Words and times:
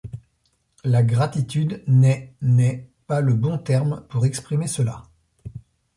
La 0.83 1.03
gratitude 1.03 1.83
n'est 1.85 2.33
n'est 2.41 2.87
pas 3.05 3.21
le 3.21 3.35
bon 3.35 3.59
terme 3.59 4.03
pour 4.09 4.25
exprimer 4.25 4.65
cela. 4.65 5.03